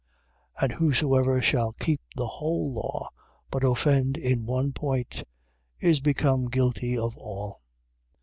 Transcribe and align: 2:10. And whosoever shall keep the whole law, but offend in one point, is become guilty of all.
2:10. 0.59 0.63
And 0.63 0.73
whosoever 0.79 1.41
shall 1.43 1.73
keep 1.73 2.01
the 2.15 2.25
whole 2.25 2.73
law, 2.73 3.09
but 3.51 3.63
offend 3.63 4.17
in 4.17 4.47
one 4.47 4.71
point, 4.73 5.23
is 5.79 5.99
become 5.99 6.49
guilty 6.49 6.97
of 6.97 7.15
all. 7.19 7.61